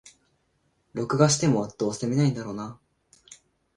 [0.93, 2.81] 録画しても、どうせ観ないんだろうなあ